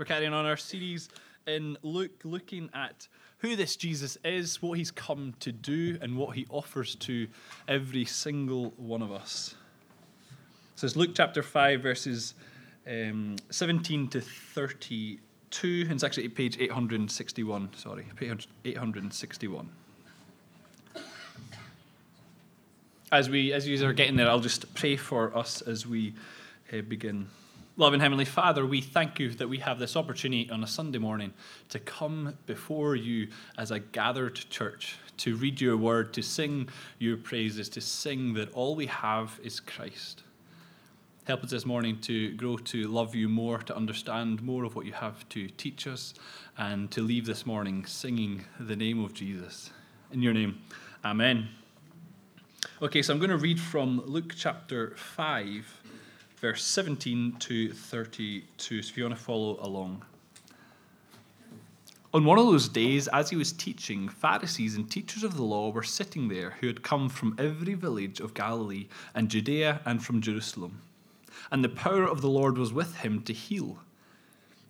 [0.00, 1.10] We're carrying on our series
[1.46, 3.06] in Luke, looking at
[3.40, 7.28] who this Jesus is, what he's come to do, and what he offers to
[7.68, 9.56] every single one of us.
[10.76, 12.32] So it's Luke chapter 5, verses
[12.88, 19.68] um, 17 to 32, and it's actually page 861, sorry, page 861.
[23.12, 26.14] As we, as you are getting there, I'll just pray for us as we
[26.72, 27.28] uh, begin.
[27.80, 31.32] Loving Heavenly Father, we thank you that we have this opportunity on a Sunday morning
[31.70, 37.16] to come before you as a gathered church, to read your word, to sing your
[37.16, 40.24] praises, to sing that all we have is Christ.
[41.24, 44.84] Help us this morning to grow to love you more, to understand more of what
[44.84, 46.12] you have to teach us,
[46.58, 49.70] and to leave this morning singing the name of Jesus.
[50.12, 50.60] In your name,
[51.02, 51.48] Amen.
[52.82, 55.79] Okay, so I'm going to read from Luke chapter 5
[56.40, 58.82] verse 17 to 32.
[58.82, 60.02] So if you want to follow along.
[62.12, 65.70] On one of those days, as he was teaching, Pharisees and teachers of the law
[65.70, 70.20] were sitting there who had come from every village of Galilee and Judea and from
[70.20, 70.80] Jerusalem.
[71.52, 73.78] And the power of the Lord was with him to heal.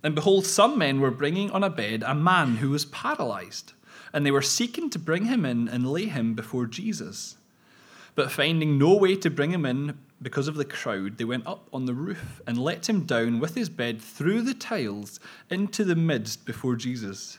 [0.03, 3.73] And behold, some men were bringing on a bed a man who was paralyzed,
[4.13, 7.37] and they were seeking to bring him in and lay him before Jesus.
[8.17, 11.69] But finding no way to bring him in because of the crowd, they went up
[11.73, 15.19] on the roof and let him down with his bed through the tiles
[15.49, 17.39] into the midst before Jesus.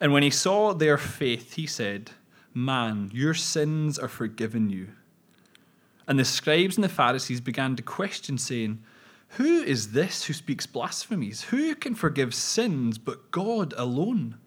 [0.00, 2.10] And when he saw their faith, he said,
[2.54, 4.88] Man, your sins are forgiven you.
[6.08, 8.82] And the scribes and the Pharisees began to question, saying,
[9.30, 11.42] Who is this who speaks blasphemies?
[11.42, 14.38] Who can forgive sins but God alone?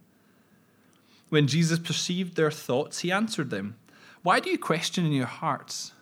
[1.29, 3.77] When Jesus perceived their thoughts, he answered them,
[4.23, 5.93] Why do you question in your hearts?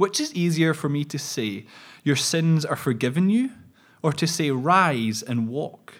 [0.00, 1.66] Which is easier for me to say,
[2.04, 3.50] Your sins are forgiven you,
[4.02, 5.96] or to say, Rise and walk?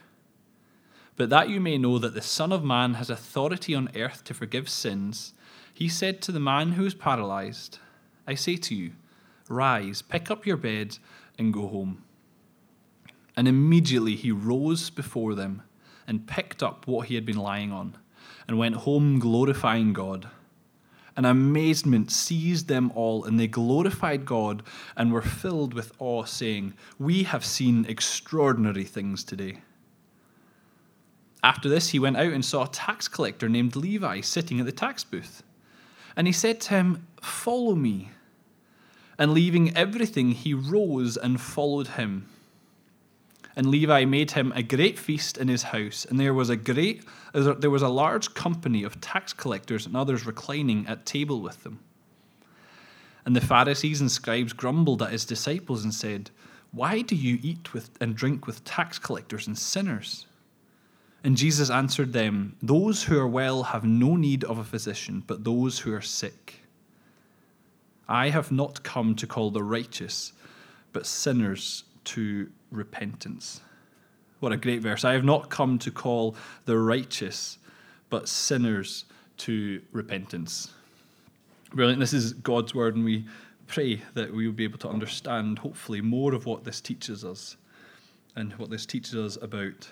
[1.17, 4.33] But that you may know that the Son of Man has authority on earth to
[4.33, 5.35] forgive sins,
[5.75, 7.79] he said to the man who was paralyzed,
[8.27, 8.93] I say to you,
[9.51, 10.97] Rise, pick up your bed,
[11.39, 12.03] and go home.
[13.37, 15.61] And immediately he rose before them
[16.07, 17.99] and picked up what he had been lying on,
[18.49, 20.31] and went home glorifying God
[21.21, 24.63] and amazement seized them all, and they glorified God
[24.97, 29.59] and were filled with awe, saying, We have seen extraordinary things today.
[31.45, 34.73] After this, he went out and saw a tax collector named Levi sitting at the
[34.73, 35.43] tax booth.
[36.17, 38.13] And he said to him, Follow me.
[39.19, 42.29] And leaving everything, he rose and followed him.
[43.61, 47.05] And Levi made him a great feast in his house, and there was a great
[47.35, 51.81] there was a large company of tax collectors and others reclining at table with them.
[53.27, 56.31] And the Pharisees and scribes grumbled at his disciples and said,
[56.73, 60.25] Why do you eat with and drink with tax collectors and sinners?
[61.23, 65.45] And Jesus answered them, Those who are well have no need of a physician, but
[65.45, 66.63] those who are sick.
[68.09, 70.33] I have not come to call the righteous,
[70.95, 73.61] but sinners to repentance.
[74.41, 75.05] What a great verse.
[75.05, 77.59] I have not come to call the righteous,
[78.09, 79.05] but sinners
[79.39, 80.73] to repentance.
[81.73, 82.01] Brilliant.
[82.01, 83.27] This is God's word, and we
[83.67, 87.57] pray that we will be able to understand, hopefully, more of what this teaches us
[88.35, 89.89] and what this teaches us about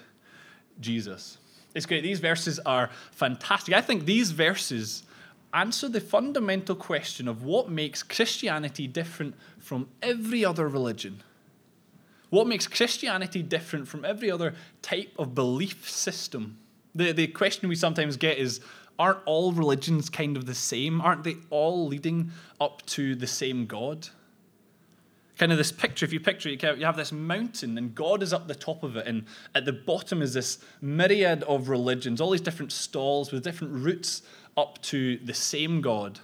[0.81, 1.39] Jesus.
[1.75, 2.03] It's great.
[2.03, 3.75] These verses are fantastic.
[3.75, 5.05] I think these verses
[5.53, 11.23] answer the fundamental question of what makes Christianity different from every other religion.
[12.31, 16.59] What makes Christianity different from every other type of belief system?
[16.95, 18.61] The, the question we sometimes get is
[18.99, 21.01] aren't all religions kind of the same?
[21.01, 24.09] Aren't they all leading up to the same God?
[25.39, 28.33] Kind of this picture, if you picture it, you have this mountain and God is
[28.33, 29.25] up the top of it, and
[29.55, 34.23] at the bottom is this myriad of religions, all these different stalls with different routes
[34.57, 36.19] up to the same God.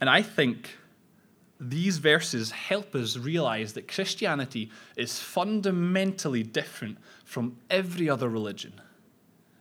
[0.00, 0.77] And I think
[1.60, 8.80] these verses help us realize that Christianity is fundamentally different from every other religion.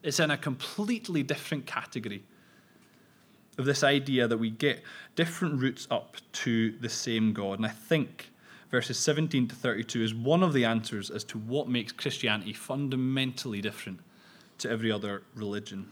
[0.04, 2.24] It's in a completely different category
[3.58, 4.84] of this idea that we get
[5.16, 7.58] different routes up to the same God.
[7.58, 8.30] And I think
[8.70, 13.62] verses 17 to 32 is one of the answers as to what makes Christianity fundamentally
[13.62, 14.00] different
[14.60, 15.92] to every other religion.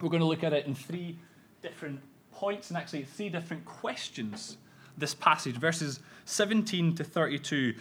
[0.00, 1.16] We're going to look at it in three
[1.62, 2.00] different
[2.32, 4.58] points and actually three different questions
[4.96, 7.74] this passage, verses 17 to 32.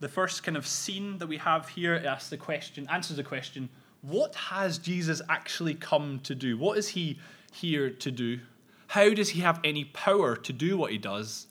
[0.00, 3.68] The first kind of scene that we have here asks the question, answers the question,
[4.02, 6.56] what has Jesus actually come to do?
[6.56, 7.18] What is he
[7.52, 8.40] here to do?
[8.88, 11.46] How does he have any power to do what he does?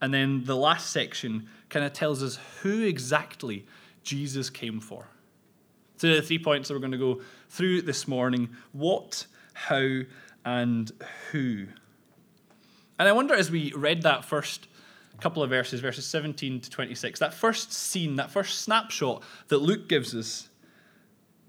[0.00, 3.66] And then the last section kind of tells us who exactly
[4.02, 5.08] Jesus came for.
[5.96, 10.00] So, the three points that we're going to go through this morning what, how,
[10.44, 10.90] and
[11.30, 11.66] who.
[12.98, 14.68] And I wonder as we read that first
[15.20, 19.88] couple of verses, verses 17 to 26, that first scene, that first snapshot that Luke
[19.88, 20.48] gives us,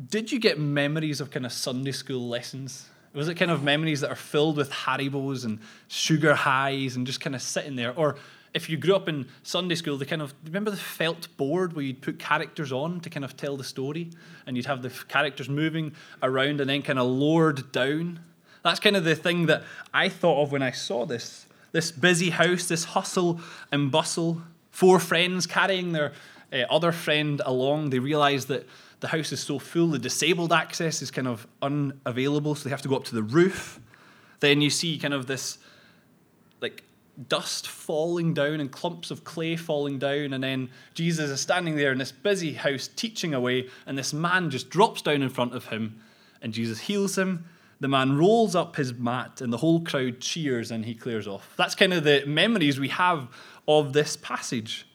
[0.10, 2.88] did you get memories of kind of Sunday school lessons?
[3.14, 7.22] Was it kind of memories that are filled with Haribos and sugar highs and just
[7.22, 7.94] kind of sitting there?
[7.98, 8.18] Or
[8.54, 11.86] if you grew up in Sunday school, the kind of remember the felt board where
[11.86, 14.12] you'd put characters on to kind of tell the story,
[14.46, 18.20] and you'd have the characters moving around and then kind of lowered down.
[18.66, 19.62] That's kind of the thing that
[19.94, 21.46] I thought of when I saw this.
[21.72, 23.40] This busy house, this hustle
[23.72, 24.42] and bustle.
[24.72, 26.14] Four friends carrying their
[26.52, 27.92] uh, other friend along.
[27.92, 28.68] They realize that
[29.02, 32.82] the house is so full, the disabled access is kind of unavailable, so they have
[32.82, 33.80] to go up to the roof.
[34.40, 35.60] Then you see kind of this
[36.60, 36.84] like
[37.28, 41.92] dust falling down and clumps of clay falling down, and then Jesus is standing there
[41.92, 45.68] in this busy house teaching away, and this man just drops down in front of
[45.68, 46.02] him,
[46.42, 47.46] and Jesus heals him.
[47.86, 51.54] The man rolls up his mat, and the whole crowd cheers, and he clears off.
[51.56, 53.28] That's kind of the memories we have
[53.68, 54.88] of this passage.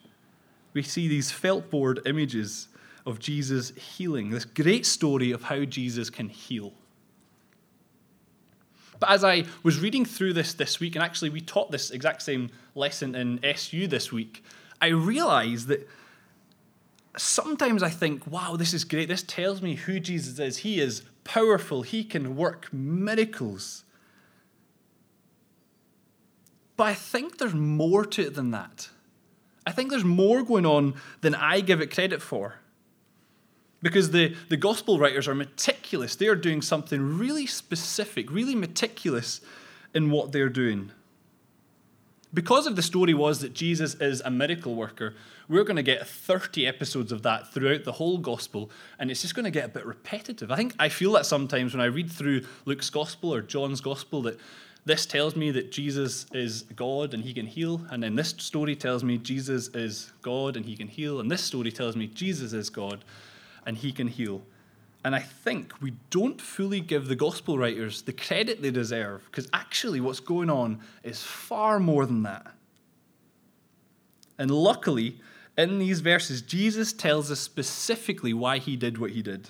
[0.73, 2.67] We see these felt board images
[3.05, 6.73] of Jesus healing, this great story of how Jesus can heal.
[8.99, 12.21] But as I was reading through this this week, and actually we taught this exact
[12.21, 14.43] same lesson in SU this week,
[14.81, 15.87] I realized that
[17.15, 19.07] sometimes I think, wow, this is great.
[19.07, 20.57] This tells me who Jesus is.
[20.57, 23.83] He is powerful, He can work miracles.
[26.77, 28.89] But I think there's more to it than that.
[29.65, 32.55] I think there's more going on than I give it credit for.
[33.83, 36.15] Because the, the gospel writers are meticulous.
[36.15, 39.41] They are doing something really specific, really meticulous
[39.93, 40.91] in what they're doing.
[42.33, 45.15] Because of the story was that Jesus is a miracle worker,
[45.49, 49.35] we're going to get 30 episodes of that throughout the whole gospel, and it's just
[49.35, 50.49] going to get a bit repetitive.
[50.49, 54.21] I think I feel that sometimes when I read through Luke's gospel or John's gospel
[54.21, 54.39] that
[54.85, 58.77] this tells me that Jesus is God and he can heal, and then this story
[58.77, 62.53] tells me Jesus is God and he can heal, and this story tells me Jesus
[62.53, 63.03] is God
[63.65, 64.41] and he can heal.
[65.03, 69.47] And I think we don't fully give the gospel writers the credit they deserve because
[69.51, 72.53] actually what's going on is far more than that.
[74.37, 75.19] And luckily,
[75.57, 79.49] in these verses, Jesus tells us specifically why he did what he did.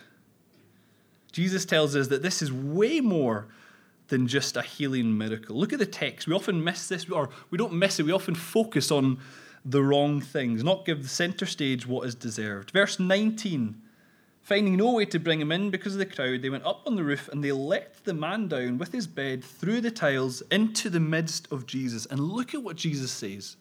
[1.32, 3.48] Jesus tells us that this is way more
[4.08, 5.56] than just a healing miracle.
[5.56, 6.28] Look at the text.
[6.28, 9.20] We often miss this, or we don't miss it, we often focus on
[9.64, 12.72] the wrong things, not give the center stage what is deserved.
[12.72, 13.82] Verse 19
[14.42, 16.96] Finding no way to bring him in because of the crowd, they went up on
[16.96, 20.90] the roof and they let the man down with his bed through the tiles into
[20.90, 22.08] the midst of Jesus.
[22.08, 23.56] And look at what Jesus says.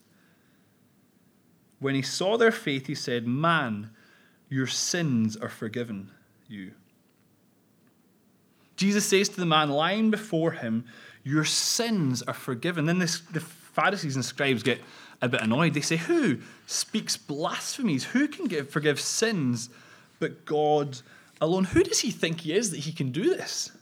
[1.80, 3.90] When he saw their faith, he said, Man,
[4.48, 6.10] your sins are forgiven
[6.48, 6.72] you.
[8.76, 10.86] Jesus says to the man lying before him,
[11.22, 12.86] Your sins are forgiven.
[12.86, 14.80] Then this, the Pharisees and scribes get
[15.20, 15.74] a bit annoyed.
[15.74, 18.04] They say, Who speaks blasphemies?
[18.04, 19.68] Who can give, forgive sins?
[20.20, 21.00] But God
[21.40, 21.64] alone.
[21.64, 23.72] Who does he think he is that he can do this?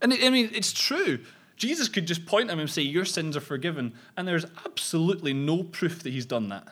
[0.00, 1.18] And I mean, it's true.
[1.56, 3.94] Jesus could just point at him and say, Your sins are forgiven.
[4.16, 6.68] And there's absolutely no proof that he's done that.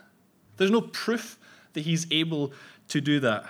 [0.56, 1.38] There's no proof
[1.73, 2.52] that he's able
[2.88, 3.46] to do that.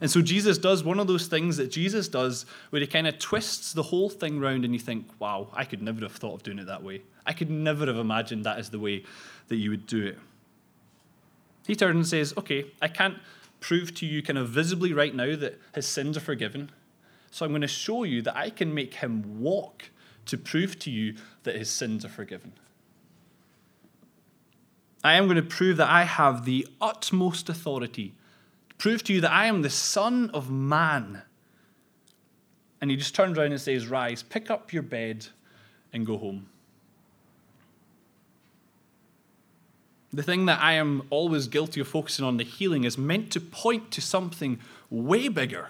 [0.00, 3.18] And so Jesus does one of those things that Jesus does where he kind of
[3.18, 6.42] twists the whole thing round and you think, wow, I could never have thought of
[6.42, 7.02] doing it that way.
[7.24, 9.04] I could never have imagined that is the way
[9.48, 10.18] that you would do it.
[11.66, 13.16] He turns and says, okay, I can't
[13.66, 16.70] prove to you kind of visibly right now that his sins are forgiven.
[17.32, 19.90] So I'm going to show you that I can make him walk
[20.26, 22.52] to prove to you that his sins are forgiven.
[25.02, 28.14] I am going to prove that I have the utmost authority,
[28.78, 31.22] prove to you that I am the Son of Man.
[32.80, 35.26] And he just turns around and says, Rise, pick up your bed,
[35.92, 36.50] and go home.
[40.16, 43.40] The thing that I am always guilty of focusing on, the healing, is meant to
[43.40, 44.58] point to something
[44.88, 45.68] way bigger.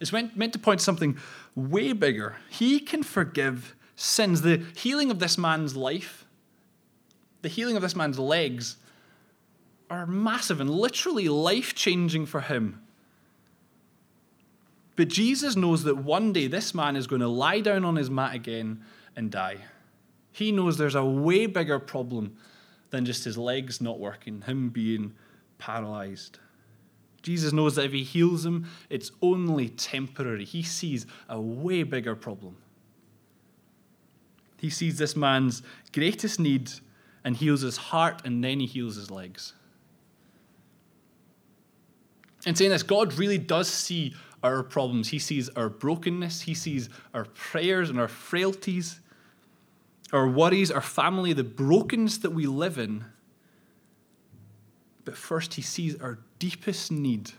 [0.00, 1.16] It's meant, meant to point to something
[1.54, 2.36] way bigger.
[2.50, 4.42] He can forgive sins.
[4.42, 6.26] The healing of this man's life,
[7.40, 8.76] the healing of this man's legs,
[9.88, 12.82] are massive and literally life changing for him.
[14.94, 18.10] But Jesus knows that one day this man is going to lie down on his
[18.10, 18.82] mat again
[19.16, 19.56] and die.
[20.32, 22.36] He knows there's a way bigger problem
[22.90, 25.14] than just his legs not working, him being
[25.58, 26.38] paralyzed.
[27.22, 30.44] Jesus knows that if he heals him, it's only temporary.
[30.44, 32.56] He sees a way bigger problem.
[34.58, 36.70] He sees this man's greatest need
[37.24, 39.54] and heals his heart, and then he heals his legs.
[42.46, 45.08] And saying this, God really does see our problems.
[45.08, 49.00] He sees our brokenness, He sees our prayers and our frailties,
[50.12, 53.04] our worries, our family, the brokenness that we live in.
[55.04, 57.32] But first, He sees our deepest need.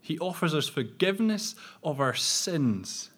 [0.00, 3.10] He offers us forgiveness of our sins.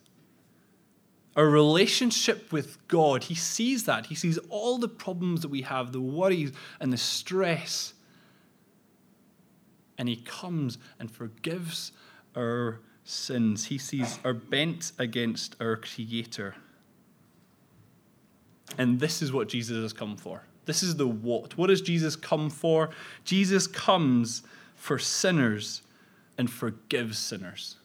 [1.35, 4.06] Our relationship with God, He sees that.
[4.06, 7.94] He sees all the problems that we have, the worries and the stress.
[9.97, 11.92] And He comes and forgives
[12.37, 13.66] our sins.
[13.66, 16.56] He sees our bent against our Creator.
[18.78, 20.42] And this is what Jesus has come for.
[20.64, 21.57] This is the what.
[21.59, 22.90] What does Jesus come for?
[23.25, 24.42] Jesus comes
[24.76, 25.83] for sinners
[26.38, 27.76] and forgives sinners.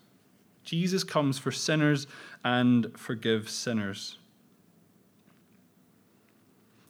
[0.63, 2.07] Jesus comes for sinners
[2.43, 4.17] and forgives sinners.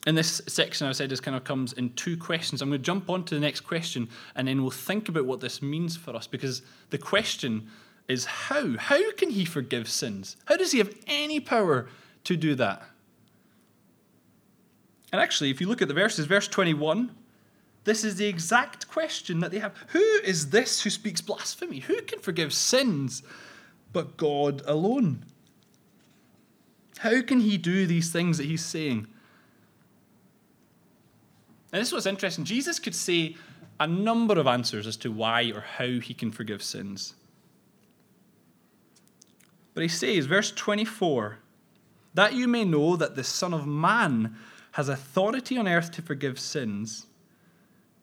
[0.06, 2.62] In this section, I said this kind of comes in two questions.
[2.62, 5.42] I'm going to jump on to the next question and then we'll think about what
[5.42, 7.68] this means for us because the question
[8.08, 8.78] is how?
[8.78, 10.38] How can he forgive sins?
[10.46, 11.90] How does he have any power
[12.24, 12.84] to do that?
[15.18, 17.10] And actually, if you look at the verses, verse 21,
[17.86, 19.74] this is the exact question that they have.
[19.88, 21.80] Who is this who speaks blasphemy?
[21.80, 23.24] Who can forgive sins
[23.92, 25.26] but God alone?
[27.00, 29.08] How can he do these things that he's saying?
[31.74, 32.44] And this was interesting.
[32.46, 33.38] Jesus could say
[33.80, 37.16] a number of answers as to why or how he can forgive sins.
[39.74, 41.40] But he says, verse 24,
[42.14, 44.38] that you may know that the Son of Man
[44.78, 47.08] has authority on earth to forgive sins.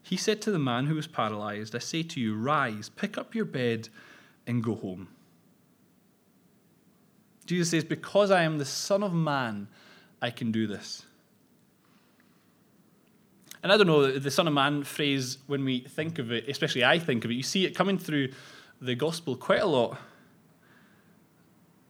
[0.02, 3.32] He said to the man who was paralyzed, I say to you, rise, pick up
[3.32, 3.90] your bed,
[4.44, 5.06] and go home.
[7.46, 9.68] Jesus says, Because I am the Son of Man,
[10.20, 11.04] I can do this.
[13.62, 16.84] And I don't know, the Son of Man phrase, when we think of it, especially
[16.84, 18.30] I think of it, you see it coming through
[18.80, 19.96] the gospel quite a lot.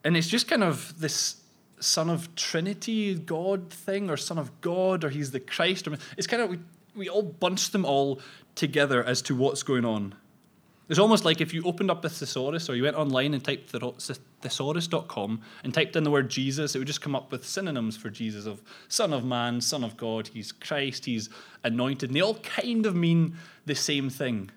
[0.04, 1.36] And it's just kind of this
[1.84, 5.86] Son of Trinity God thing, or Son of God, or He's the Christ.
[6.16, 6.58] It's kind of, we,
[6.96, 8.20] we all bunch them all
[8.54, 10.14] together as to what's going on.
[10.88, 13.72] It's almost like if you opened up a thesaurus or you went online and typed
[13.72, 18.10] thesaurus.com and typed in the word Jesus, it would just come up with synonyms for
[18.10, 21.30] Jesus of Son of Man, Son of God, He's Christ, He's
[21.64, 22.10] anointed.
[22.10, 24.50] And they all kind of mean the same thing.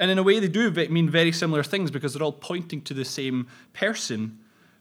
[0.00, 2.94] And in a way, they do mean very similar things because they're all pointing to
[2.94, 4.39] the same person.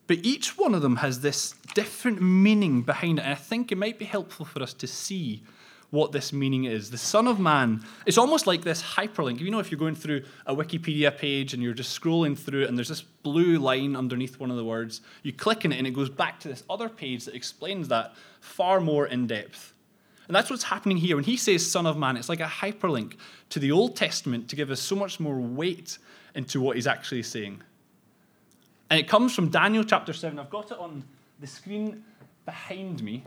[0.09, 3.21] But each one of them has this different meaning behind it.
[3.21, 5.43] And I think it might be helpful for us to see
[5.91, 6.89] what this meaning is.
[6.89, 9.39] The Son of Man, it's almost like this hyperlink.
[9.39, 12.69] You know, if you're going through a Wikipedia page and you're just scrolling through it
[12.69, 15.85] and there's this blue line underneath one of the words, you click on it and
[15.85, 19.75] it goes back to this other page that explains that far more in depth.
[20.25, 21.17] And that's what's happening here.
[21.17, 23.13] When he says Son of Man, it's like a hyperlink
[23.49, 25.99] to the Old Testament to give us so much more weight
[26.33, 27.61] into what he's actually saying.
[28.89, 30.39] And it comes from Daniel chapter 7.
[30.39, 31.03] I've got it on
[31.39, 32.03] the screen
[32.45, 33.23] behind me.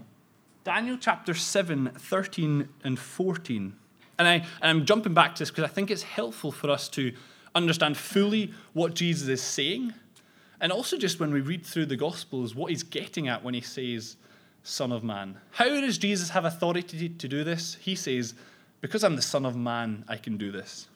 [0.65, 3.75] Daniel chapter 7, 13 and 14.
[4.19, 6.89] And, I, and I'm jumping back to this because I think it's helpful for us
[6.91, 7.13] to
[7.55, 9.95] understand fully what Jesus is saying.
[10.61, 13.61] And also, just when we read through the Gospels, what he's getting at when he
[13.61, 14.17] says,
[14.63, 15.39] Son of Man.
[15.51, 17.77] How does Jesus have authority to do this?
[17.81, 18.35] He says,
[18.81, 20.87] Because I'm the Son of Man, I can do this.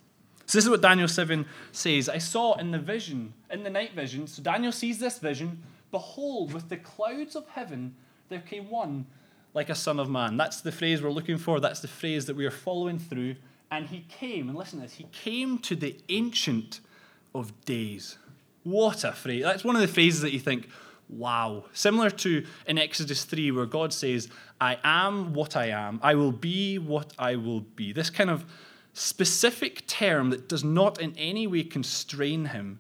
[0.47, 2.09] So, this is what Daniel 7 says.
[2.09, 5.63] I saw in the vision, in the night vision, so Daniel sees this vision.
[5.91, 7.97] Behold, with the clouds of heaven,
[8.29, 9.07] there came one
[9.55, 10.37] like a son of man.
[10.37, 11.61] That's the phrase we're looking for.
[11.61, 13.37] That's the phrase that we are following through.
[13.71, 16.81] And he came, and listen to this, he came to the Ancient
[17.35, 18.19] of Days.
[18.63, 19.43] What a phrase.
[19.43, 20.69] That's one of the phrases that you think,
[21.09, 21.65] wow.
[21.73, 24.29] Similar to in Exodus 3, where God says,
[24.61, 27.93] I am what I am, I will be what I will be.
[27.93, 28.45] This kind of
[28.99, 32.79] specific term that does not in any way constrain him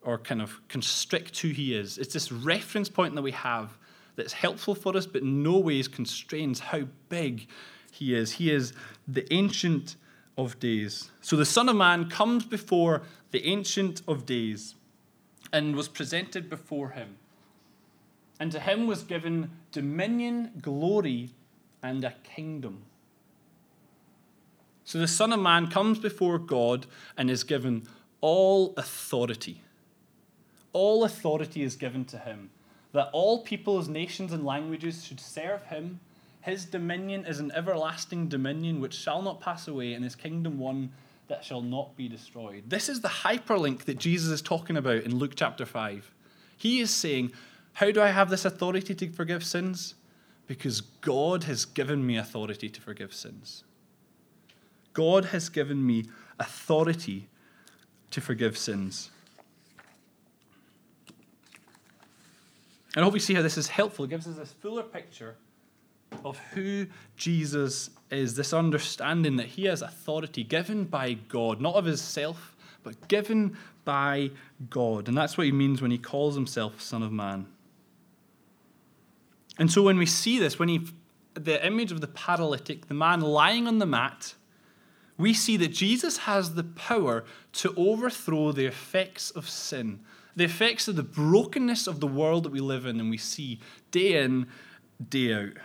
[0.00, 1.98] or kind of constrict who he is.
[1.98, 3.76] It's this reference point that we have
[4.14, 7.48] that's helpful for us, but no ways constrains how big
[7.90, 8.32] he is.
[8.32, 8.74] He is
[9.08, 9.96] the Ancient
[10.38, 11.10] of Days.
[11.20, 14.76] So the Son of Man comes before the Ancient of Days
[15.52, 17.16] and was presented before him.
[18.38, 21.30] And to him was given dominion, glory,
[21.82, 22.84] and a kingdom.
[24.86, 27.88] So the Son of Man comes before God and is given
[28.20, 29.60] all authority.
[30.72, 32.50] All authority is given to him
[32.92, 35.98] that all peoples, nations, and languages should serve him.
[36.40, 40.92] His dominion is an everlasting dominion which shall not pass away, and his kingdom one
[41.26, 42.62] that shall not be destroyed.
[42.68, 46.14] This is the hyperlink that Jesus is talking about in Luke chapter 5.
[46.56, 47.32] He is saying,
[47.72, 49.96] How do I have this authority to forgive sins?
[50.46, 53.64] Because God has given me authority to forgive sins.
[54.96, 56.06] God has given me
[56.40, 57.28] authority
[58.10, 59.10] to forgive sins.
[62.94, 64.06] And I hope you see how this is helpful.
[64.06, 65.36] It gives us this fuller picture
[66.24, 71.84] of who Jesus is, this understanding that he has authority given by God, not of
[71.84, 74.30] himself, but given by
[74.70, 75.08] God.
[75.08, 77.48] And that's what he means when he calls himself Son of Man.
[79.58, 80.88] And so when we see this, when he
[81.34, 84.34] the image of the paralytic, the man lying on the mat,
[85.18, 90.00] we see that Jesus has the power to overthrow the effects of sin,
[90.34, 93.58] the effects of the brokenness of the world that we live in and we see
[93.90, 94.46] day in,
[95.08, 95.56] day out.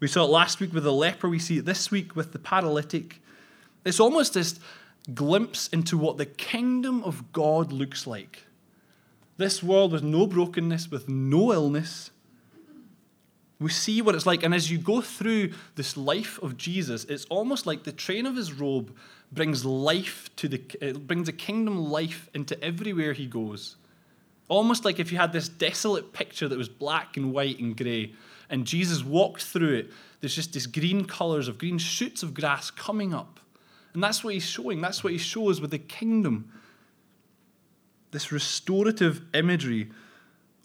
[0.00, 2.38] We saw it last week with the leper, we see it this week with the
[2.38, 3.20] paralytic.
[3.84, 4.58] It's almost this
[5.14, 8.44] glimpse into what the kingdom of God looks like.
[9.36, 12.10] This world with no brokenness, with no illness.
[13.58, 14.42] We see what it's like.
[14.42, 18.36] And as you go through this life of Jesus, it's almost like the train of
[18.36, 18.94] his robe
[19.32, 23.76] brings life to the it brings a kingdom life into everywhere he goes.
[24.48, 28.12] Almost like if you had this desolate picture that was black and white and grey,
[28.48, 32.70] and Jesus walked through it, there's just these green colours of green shoots of grass
[32.70, 33.40] coming up.
[33.92, 34.80] And that's what he's showing.
[34.80, 36.52] That's what he shows with the kingdom.
[38.12, 39.90] This restorative imagery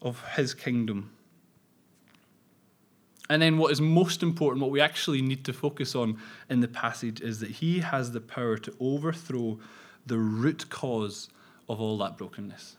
[0.01, 1.11] of his kingdom.
[3.29, 6.17] And then, what is most important, what we actually need to focus on
[6.49, 9.59] in the passage, is that he has the power to overthrow
[10.05, 11.29] the root cause
[11.69, 12.75] of all that brokenness.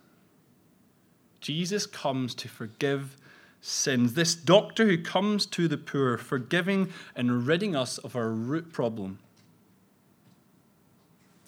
[1.40, 3.16] Jesus comes to forgive
[3.61, 4.14] sins.
[4.14, 9.18] This doctor who comes to the poor, forgiving and ridding us of our root problem.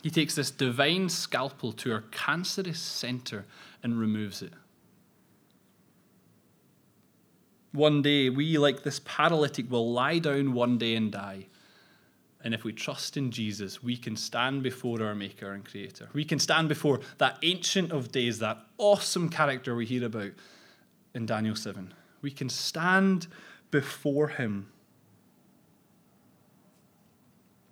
[0.03, 3.47] He takes this divine scalpel to our cancerous center
[3.83, 4.53] and removes it.
[7.75, 11.49] One day, we, like this paralytic, will lie down one day and die.
[12.45, 16.11] And if we trust in Jesus, we can stand before our Maker and Creator.
[16.13, 20.31] We can stand before that Ancient of Days, that awesome character we hear about
[21.15, 21.93] in Daniel 7.
[22.23, 23.27] We can stand
[23.73, 24.69] before Him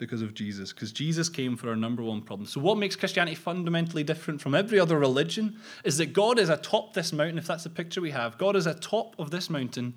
[0.03, 2.47] because of Jesus, because Jesus came for our number one problem.
[2.49, 6.93] So, what makes Christianity fundamentally different from every other religion is that God is atop
[6.93, 8.37] this mountain, if that's the picture we have.
[8.37, 9.95] God is atop of this mountain,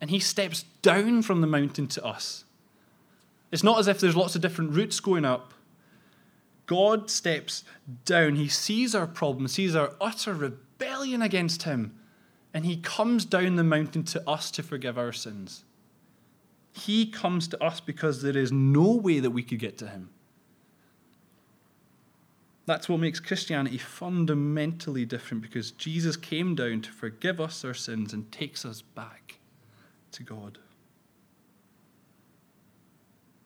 [0.00, 2.44] and He steps down from the mountain to us.
[3.50, 5.52] It's not as if there's lots of different routes going up.
[6.66, 7.64] God steps
[8.04, 8.36] down.
[8.36, 11.98] He sees our problem, sees our utter rebellion against Him,
[12.54, 15.64] and He comes down the mountain to us to forgive our sins.
[16.76, 20.10] He comes to us because there is no way that we could get to him.
[22.66, 28.12] That's what makes Christianity fundamentally different because Jesus came down to forgive us our sins
[28.12, 29.38] and takes us back
[30.12, 30.58] to God.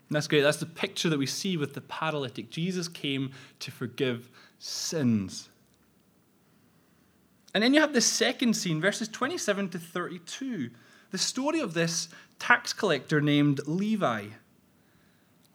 [0.09, 0.40] And that's great.
[0.40, 2.51] That's the picture that we see with the paralytic.
[2.51, 5.51] Jesus came to forgive sins.
[7.55, 10.71] And then you have the second scene, verses 27 to 32.
[11.11, 14.27] The story of this tax collector named Levi.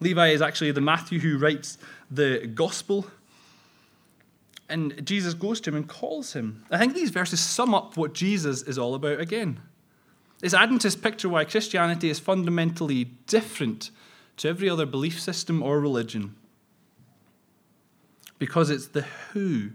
[0.00, 1.78] Levi is actually the Matthew who writes
[2.10, 3.06] the gospel.
[4.68, 6.64] And Jesus goes to him and calls him.
[6.70, 9.60] I think these verses sum up what Jesus is all about again.
[10.42, 13.90] It's adding to this picture why Christianity is fundamentally different
[14.38, 16.36] to every other belief system or religion.
[18.38, 19.70] Because it's the who.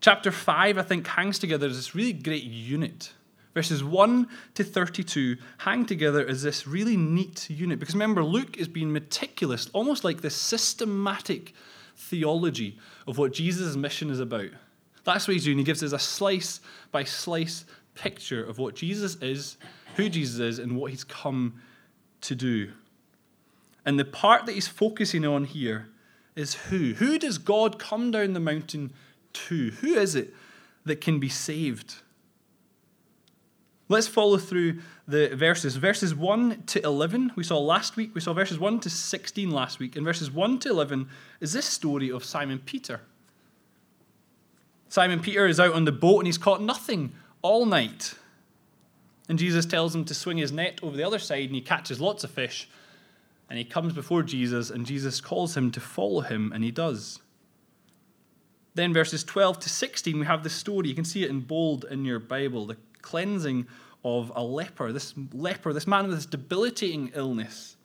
[0.00, 3.12] Chapter 5, I think, hangs together as this really great unit
[3.58, 7.80] Verses 1 to 32 hang together as this really neat unit.
[7.80, 11.54] Because remember, Luke is being meticulous, almost like this systematic
[11.96, 14.50] theology of what Jesus' mission is about.
[15.02, 15.58] That's what he's doing.
[15.58, 16.60] He gives us a slice
[16.92, 17.64] by slice
[17.96, 19.56] picture of what Jesus is,
[19.96, 21.60] who Jesus is, and what he's come
[22.20, 22.70] to do.
[23.84, 25.88] And the part that he's focusing on here
[26.36, 26.94] is who.
[26.94, 28.92] Who does God come down the mountain
[29.32, 29.72] to?
[29.80, 30.32] Who is it
[30.84, 31.96] that can be saved?
[33.90, 35.76] Let's follow through the verses.
[35.76, 38.14] Verses 1 to 11, we saw last week.
[38.14, 39.96] We saw verses 1 to 16 last week.
[39.96, 41.08] And verses 1 to 11
[41.40, 43.00] is this story of Simon Peter.
[44.90, 48.14] Simon Peter is out on the boat and he's caught nothing all night.
[49.28, 52.00] And Jesus tells him to swing his net over the other side and he catches
[52.00, 52.68] lots of fish.
[53.48, 57.20] And he comes before Jesus and Jesus calls him to follow him and he does.
[58.74, 60.88] Then verses 12 to 16, we have the story.
[60.88, 62.66] You can see it in bold in your Bible.
[62.66, 62.76] The
[63.08, 63.66] cleansing
[64.04, 64.92] of a leper.
[64.92, 67.76] This leper, this man with this debilitating illness,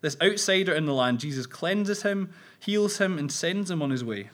[0.00, 4.04] this outsider in the land, Jesus cleanses him, heals him, and sends him on his
[4.04, 4.30] way.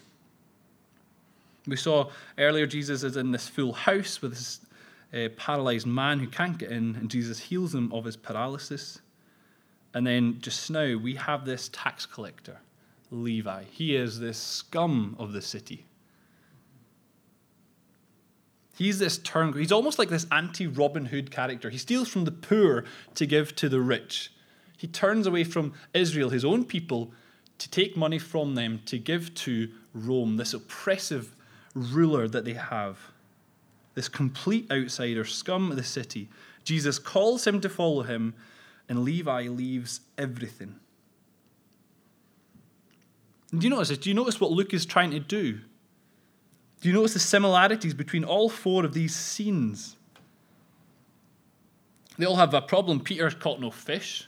[1.66, 4.60] We saw earlier Jesus is in this full house with this
[5.14, 9.00] uh, paralyzed man who can't get in, and Jesus heals him of his paralysis.
[9.94, 12.58] And then just now, we have this tax collector,
[13.10, 13.64] Levi.
[13.70, 15.84] He is this scum of the city.
[18.74, 19.52] He's this turn.
[19.52, 21.70] He's almost like this anti Robin Hood character.
[21.70, 24.32] He steals from the poor to give to the rich.
[24.76, 27.12] He turns away from Israel, his own people,
[27.58, 31.36] to take money from them to give to Rome, this oppressive
[31.74, 32.98] ruler that they have.
[33.94, 36.28] This complete outsider, scum of the city.
[36.64, 38.34] Jesus calls him to follow him,
[38.88, 40.76] and Levi leaves everything.
[43.56, 43.98] Do you notice this?
[43.98, 45.60] Do you notice what Luke is trying to do?
[46.82, 49.96] Do you notice the similarities between all four of these scenes?
[52.18, 52.98] They all have a problem.
[52.98, 54.26] Peter caught no fish.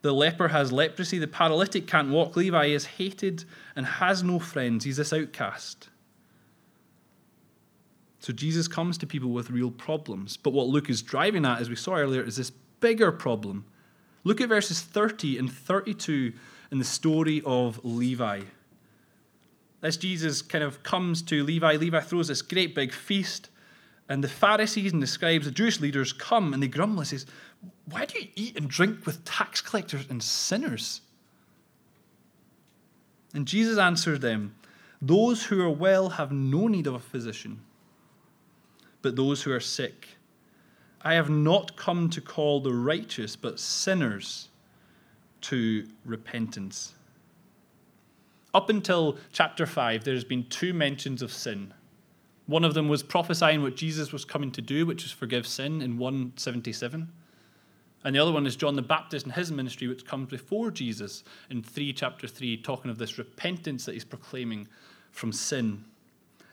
[0.00, 1.18] The leper has leprosy.
[1.18, 2.36] The paralytic can't walk.
[2.36, 3.44] Levi is hated
[3.76, 4.86] and has no friends.
[4.86, 5.90] He's this outcast.
[8.18, 10.38] So Jesus comes to people with real problems.
[10.38, 13.66] But what Luke is driving at, as we saw earlier, is this bigger problem.
[14.24, 16.32] Look at verses 30 and 32
[16.70, 18.40] in the story of Levi
[19.82, 23.50] as Jesus kind of comes to Levi, Levi throws this great big feast,
[24.08, 27.26] and the Pharisees and the scribes, the Jewish leaders, come and they grumble and says,
[27.86, 31.00] Why do you eat and drink with tax collectors and sinners?
[33.34, 34.54] And Jesus answered them,
[35.00, 37.60] Those who are well have no need of a physician,
[39.00, 40.08] but those who are sick.
[41.04, 44.48] I have not come to call the righteous, but sinners
[45.42, 46.94] to repentance.
[48.54, 51.72] Up until chapter 5, there's been two mentions of sin.
[52.46, 55.80] One of them was prophesying what Jesus was coming to do, which is forgive sin
[55.80, 57.08] in 177.
[58.04, 61.22] And the other one is John the Baptist and his ministry, which comes before Jesus
[61.50, 64.68] in 3 chapter 3, talking of this repentance that he's proclaiming
[65.12, 65.84] from sin.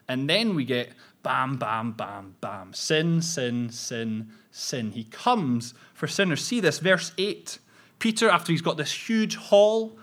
[0.08, 0.92] And then we get
[1.24, 2.74] bam, bam, bam, bam.
[2.74, 4.92] Sin, sin, sin, sin.
[4.92, 6.44] He comes for sinners.
[6.44, 7.60] See this, verse 8.
[8.00, 9.98] Peter, after he's got this huge haul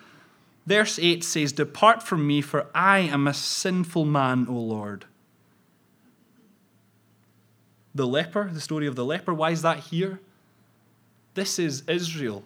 [0.66, 5.04] Verse 8 says, Depart from me, for I am a sinful man, O Lord.
[7.94, 10.20] The leper, the story of the leper, why is that here?
[11.34, 12.42] This is Israel.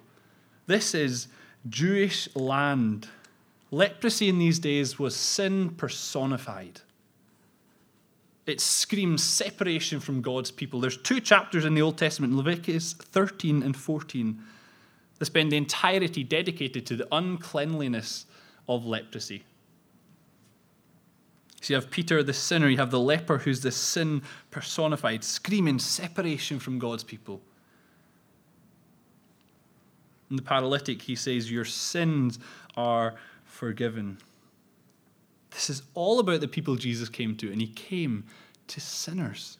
[0.67, 1.29] This is
[1.69, 3.09] Jewish land.
[3.71, 6.81] Leprosy in these days was sin personified.
[8.47, 10.81] It screams separation from God's people.
[10.81, 14.43] There's two chapters in the Old Testament, Leviticus 13 and 14,
[15.21, 18.27] they spend the entirety dedicated to the uncleanliness
[18.67, 19.45] of leprosy.
[21.61, 25.79] So you have Peter the sinner, you have the leper who's the sin personified, screaming
[25.79, 27.43] separation from God's people.
[30.31, 32.39] And the paralytic, he says, Your sins
[32.79, 34.17] are forgiven.
[35.51, 38.25] This is all about the people Jesus came to, and he came
[38.69, 39.59] to sinners.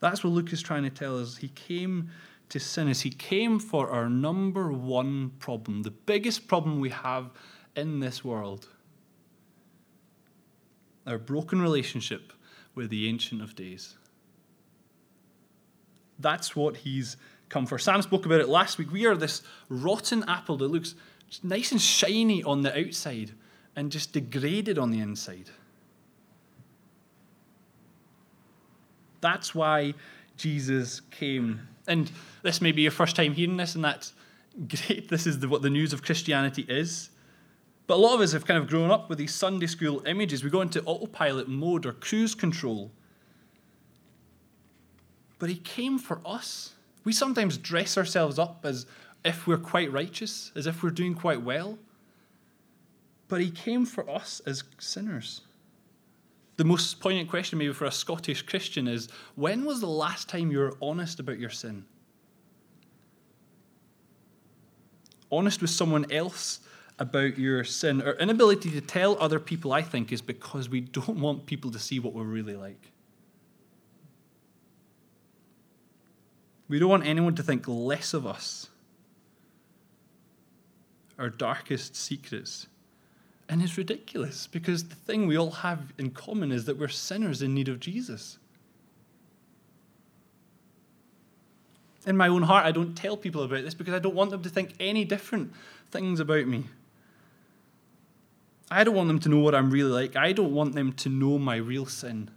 [0.00, 1.36] That's what Luke is trying to tell us.
[1.36, 2.10] He came
[2.50, 7.30] to sin is he came for our number one problem, the biggest problem we have
[7.74, 8.68] in this world
[11.06, 12.32] our broken relationship
[12.74, 13.96] with the Ancient of Days.
[16.18, 17.16] That's what he's
[17.48, 17.78] come for.
[17.78, 18.90] Sam spoke about it last week.
[18.90, 20.94] We are this rotten apple that looks
[21.42, 23.32] nice and shiny on the outside
[23.76, 25.50] and just degraded on the inside.
[29.20, 29.94] That's why
[30.36, 32.10] Jesus came and
[32.42, 34.12] this may be your first time hearing this, and that's
[34.68, 35.08] great.
[35.08, 37.10] This is the, what the news of Christianity is.
[37.86, 40.42] But a lot of us have kind of grown up with these Sunday school images.
[40.42, 42.90] We go into autopilot mode or cruise control.
[45.38, 46.72] But he came for us.
[47.04, 48.86] We sometimes dress ourselves up as
[49.24, 51.78] if we're quite righteous, as if we're doing quite well.
[53.28, 55.42] But he came for us as sinners.
[56.56, 60.52] The most poignant question, maybe for a Scottish Christian, is when was the last time
[60.52, 61.84] you were honest about your sin?
[65.32, 66.60] Honest with someone else
[66.98, 68.00] about your sin.
[68.02, 71.78] Our inability to tell other people, I think, is because we don't want people to
[71.78, 72.92] see what we're really like.
[76.68, 78.68] We don't want anyone to think less of us,
[81.18, 82.68] our darkest secrets.
[83.48, 87.42] And it's ridiculous because the thing we all have in common is that we're sinners
[87.42, 88.38] in need of Jesus.
[92.06, 94.42] In my own heart, I don't tell people about this because I don't want them
[94.42, 95.52] to think any different
[95.90, 96.64] things about me.
[98.70, 100.16] I don't want them to know what I'm really like.
[100.16, 102.30] I don't want them to know my real sin.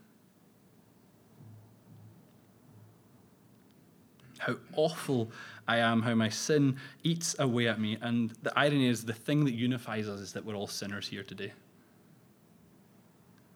[4.39, 5.31] How awful
[5.67, 7.97] I am, how my sin eats away at me.
[8.01, 11.23] And the irony is, the thing that unifies us is that we're all sinners here
[11.23, 11.53] today.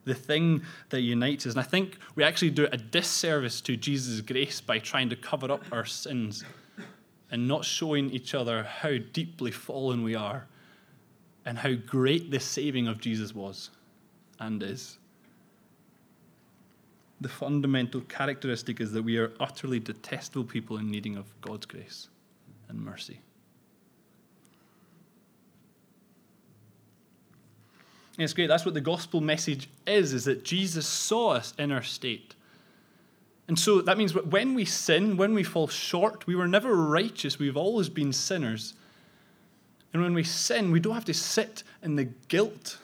[0.04, 1.54] The thing that unites us.
[1.54, 5.52] And I think we actually do a disservice to Jesus' grace by trying to cover
[5.52, 6.43] up our sins
[7.30, 10.47] and not showing each other how deeply fallen we are
[11.45, 13.69] and how great the saving of Jesus was
[14.39, 14.97] and is.
[17.21, 22.10] The fundamental characteristic is that we are utterly detestable people in needing of God's grace
[22.67, 23.21] and mercy.
[28.17, 28.47] And it's great.
[28.47, 32.36] That's what the gospel message is, is that Jesus saw us in our state.
[33.47, 37.38] And so that means when we sin, when we fall short, we were never righteous.
[37.38, 38.73] We've always been sinners.
[39.93, 42.77] And when we sin, we don't have to sit in the guilt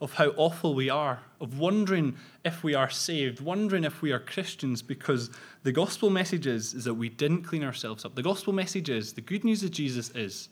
[0.00, 4.20] of how awful we are, of wondering if we are saved, wondering if we are
[4.20, 5.30] Christians, because
[5.64, 8.14] the gospel message is, is that we didn't clean ourselves up.
[8.14, 10.48] The gospel message is, the good news of Jesus is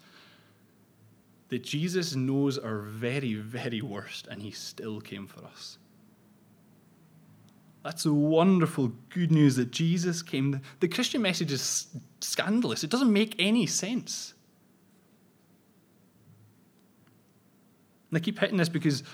[1.48, 5.78] that Jesus knows our very, very worst, and he still came for us.
[7.84, 10.60] That's a wonderful good news that Jesus came.
[10.80, 11.86] The Christian message is
[12.20, 12.82] scandalous.
[12.82, 14.34] It doesn't make any sense.
[18.10, 19.04] And I keep hitting this because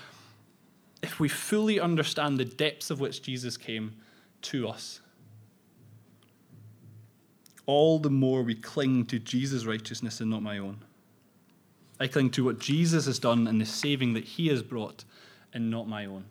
[1.03, 3.93] if we fully understand the depths of which Jesus came
[4.43, 5.01] to us,
[7.65, 10.77] all the more we cling to Jesus' righteousness and not my own.
[11.99, 15.03] I cling to what Jesus has done and the saving that he has brought
[15.53, 16.25] and not my own.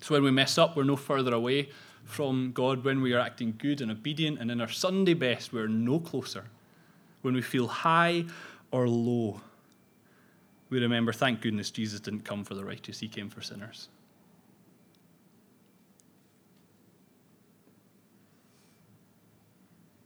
[0.00, 1.68] So when we mess up, we're no further away
[2.04, 2.82] from God.
[2.84, 6.46] When we are acting good and obedient and in our Sunday best, we're no closer.
[7.22, 8.24] When we feel high
[8.70, 9.40] or low,
[10.72, 13.90] we remember, thank goodness Jesus didn't come for the righteous, he came for sinners.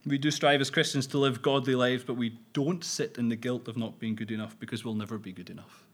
[0.05, 3.35] We do strive as Christians to live godly lives, but we don't sit in the
[3.37, 5.85] guilt of not being good enough because we'll never be good enough.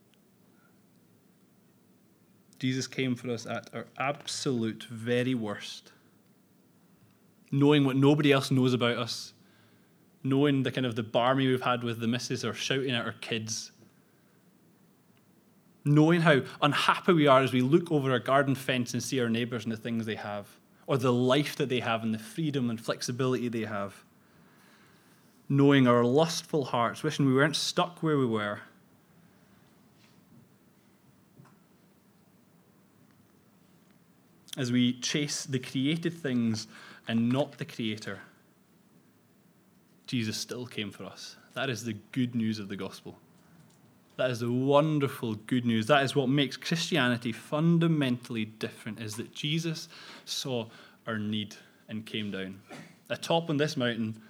[2.58, 5.92] Jesus came for us at our absolute very worst,
[7.52, 9.34] knowing what nobody else knows about us,
[10.24, 13.14] knowing the kind of the barmy we've had with the missus or shouting at our
[13.14, 13.72] kids,
[15.86, 19.30] knowing how unhappy we are as we look over our garden fence and see our
[19.30, 20.48] neighbours and the things they have,
[20.88, 24.04] or the life that they have and the freedom and flexibility they have.
[25.50, 28.60] Knowing our lustful hearts, wishing we weren't stuck where we were.
[34.56, 36.68] As we chase the created things
[37.08, 38.20] and not the Creator,
[40.06, 41.36] Jesus still came for us.
[41.56, 43.18] That is the good news of the gospel.
[44.16, 45.88] That is the wonderful good news.
[45.88, 49.90] That is what makes Christianity fundamentally different is that Jesus
[50.26, 50.68] saw
[51.08, 51.56] our need
[51.90, 52.62] and came down.
[53.10, 54.22] Atop on this mountain,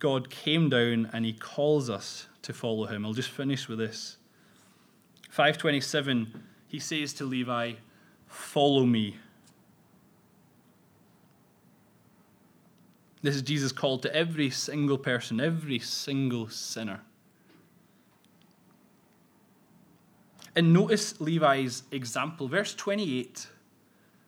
[0.00, 3.06] God came down and he calls us to follow him.
[3.06, 4.16] I'll just finish with this.
[5.30, 7.74] 527, he says to Levi,
[8.26, 9.16] Follow me.
[13.22, 17.02] This is Jesus' call to every single person, every single sinner.
[20.56, 22.48] And notice Levi's example.
[22.48, 23.46] Verse 28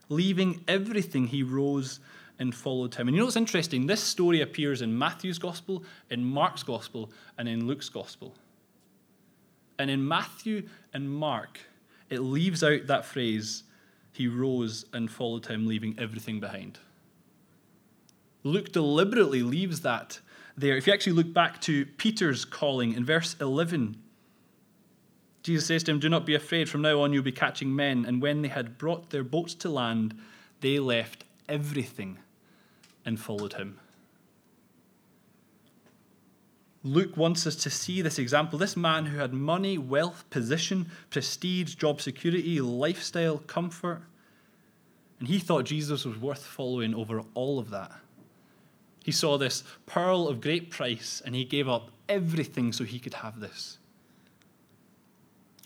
[0.08, 1.98] leaving everything, he rose
[2.38, 3.08] and followed him.
[3.08, 3.86] And you know what's interesting?
[3.86, 8.34] This story appears in Matthew's gospel, in Mark's gospel, and in Luke's gospel.
[9.78, 11.60] And in Matthew and Mark,
[12.10, 13.62] it leaves out that phrase,
[14.12, 16.78] he rose and followed him, leaving everything behind.
[18.44, 20.20] Luke deliberately leaves that
[20.56, 20.76] there.
[20.76, 23.96] If you actually look back to Peter's calling in verse 11,
[25.42, 26.68] Jesus says to him, Do not be afraid.
[26.68, 28.04] From now on, you'll be catching men.
[28.04, 30.14] And when they had brought their boats to land,
[30.60, 32.18] they left everything
[33.04, 33.80] and followed him.
[36.84, 38.58] Luke wants us to see this example.
[38.58, 44.02] This man who had money, wealth, position, prestige, job security, lifestyle, comfort.
[45.20, 47.92] And he thought Jesus was worth following over all of that.
[49.04, 53.14] He saw this pearl of great price and he gave up everything so he could
[53.14, 53.78] have this.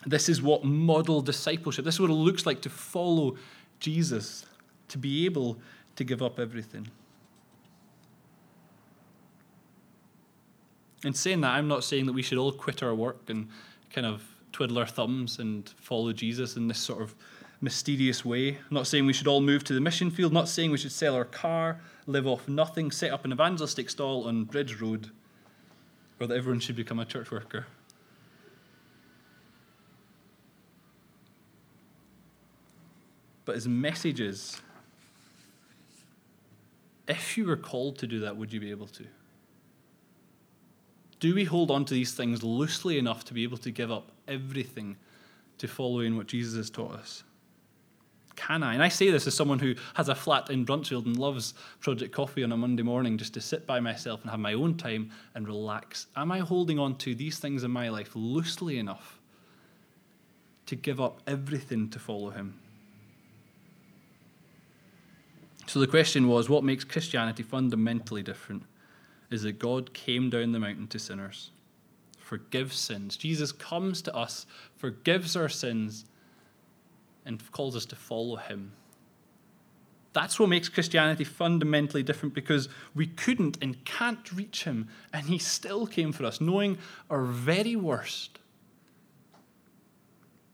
[0.07, 3.37] This is what model discipleship, this is what it looks like to follow
[3.81, 4.47] Jesus,
[4.89, 5.59] to be able
[5.97, 6.89] to give up everything.
[11.05, 13.49] In saying that, I'm not saying that we should all quit our work and
[13.93, 17.15] kind of twiddle our thumbs and follow Jesus in this sort of
[17.61, 18.51] mysterious way.
[18.51, 20.93] I'm not saying we should all move to the mission field, not saying we should
[20.93, 25.11] sell our car, live off nothing, set up an evangelistic stall on Bridge Road,
[26.21, 27.67] or that everyone should become a church worker.
[33.47, 34.61] But his messages.
[37.09, 39.07] If you were called to do that, would you be able to?
[41.21, 44.13] Do we hold on to these things loosely enough to be able to give up
[44.29, 44.97] everything
[45.59, 47.23] to following what Jesus has taught us?
[48.35, 48.75] Can I?
[48.75, 52.13] And I say this as someone who has a flat in Bruntsfield and loves Project
[52.13, 55.11] Coffee on a Monday morning just to sit by myself and have my own time
[55.35, 56.09] and relax.
[56.17, 59.21] Am I holding on to these things in my life loosely enough
[60.67, 62.61] to give up everything to follow Him?
[65.67, 68.63] So the question was what makes Christianity fundamentally different?
[69.31, 71.51] Is that God came down the mountain to sinners,
[72.19, 73.17] forgives sins.
[73.17, 76.05] Jesus comes to us, forgives our sins,
[77.25, 78.73] and calls us to follow him.
[80.13, 85.39] That's what makes Christianity fundamentally different because we couldn't and can't reach him, and he
[85.39, 86.79] still came for us, knowing
[87.11, 88.39] our very worst,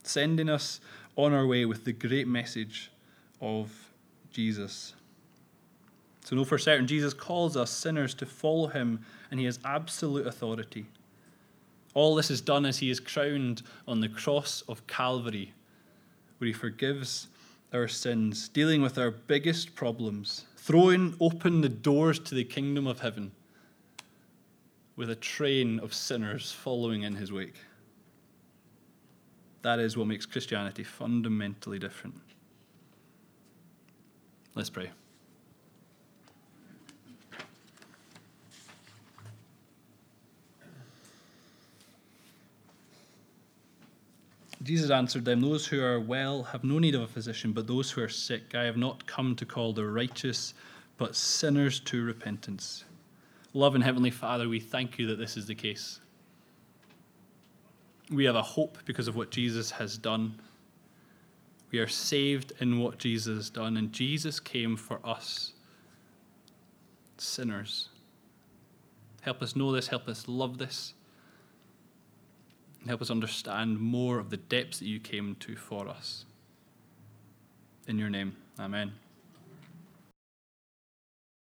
[0.03, 0.81] sending us
[1.15, 2.91] on our way with the great message
[3.41, 3.93] of
[4.33, 4.95] Jesus.
[6.33, 10.27] So, know for certain, Jesus calls us sinners to follow him, and he has absolute
[10.27, 10.87] authority.
[11.93, 15.53] All this is done as he is crowned on the cross of Calvary,
[16.39, 17.27] where he forgives
[17.75, 23.01] our sins, dealing with our biggest problems, throwing open the doors to the kingdom of
[23.01, 23.31] heaven
[24.97, 27.57] with a train of sinners following in his wake.
[29.61, 32.19] That is what makes Christianity fundamentally different.
[34.55, 34.93] Let's pray.
[44.63, 47.91] Jesus answered them, Those who are well have no need of a physician, but those
[47.91, 48.55] who are sick.
[48.55, 50.55] I have not come to call the righteous,
[50.99, 52.85] but sinners to repentance.
[53.55, 56.01] Love and Heavenly Father, we thank you that this is the case.
[58.11, 60.41] We have a hope because of what Jesus has done.
[61.71, 65.55] We are saved in what Jesus has done, and Jesus came for us,
[67.17, 67.89] sinners.
[69.23, 70.95] Help us know this, help us love this
[72.87, 76.25] help us understand more of the depths that you came to for us.
[77.87, 78.93] In your name, amen.